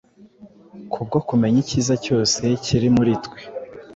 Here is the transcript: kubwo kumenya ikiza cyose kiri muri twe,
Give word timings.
kubwo 0.91 1.17
kumenya 1.27 1.57
ikiza 1.63 1.95
cyose 2.05 2.41
kiri 2.63 2.87
muri 2.95 3.13
twe, 3.25 3.39